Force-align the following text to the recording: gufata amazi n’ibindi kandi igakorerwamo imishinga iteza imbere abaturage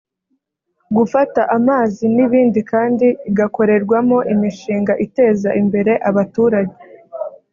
gufata 0.95 1.41
amazi 1.57 2.03
n’ibindi 2.15 2.59
kandi 2.71 3.07
igakorerwamo 3.29 4.17
imishinga 4.33 4.93
iteza 5.05 5.49
imbere 5.61 5.91
abaturage 6.09 6.75